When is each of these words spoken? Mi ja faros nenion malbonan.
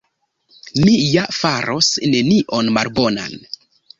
Mi 0.85 0.93
ja 1.09 1.25
faros 1.41 1.91
nenion 2.15 2.73
malbonan. 2.79 3.37